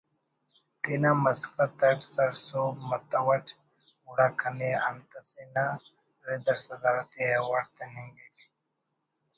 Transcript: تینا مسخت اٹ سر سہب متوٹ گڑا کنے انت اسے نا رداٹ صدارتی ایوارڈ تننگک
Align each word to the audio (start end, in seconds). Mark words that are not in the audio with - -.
تینا 0.81 1.11
مسخت 1.23 1.57
اٹ 1.87 1.99
سر 2.13 2.31
سہب 2.47 2.75
متوٹ 2.89 3.45
گڑا 4.05 4.27
کنے 4.39 4.71
انت 4.87 5.11
اسے 5.19 5.43
نا 5.53 5.65
رداٹ 6.27 6.57
صدارتی 6.67 7.21
ایوارڈ 7.31 7.67
تننگک 7.77 8.35